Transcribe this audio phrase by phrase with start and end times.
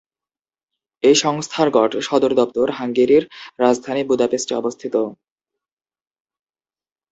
[1.03, 1.67] এই সংস্থার
[2.01, 3.23] সদর দপ্তর হাঙ্গেরির
[3.59, 4.95] রাজধানী বুদাপেস্টে অবস্থিত।